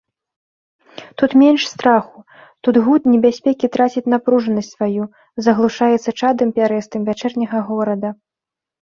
[1.21, 2.17] Тут менш страху,
[2.67, 5.03] тут гуд небяспекі траціць напружанасць сваю,
[5.49, 8.09] заглушаецца чадам пярэстым вячэрняга горада.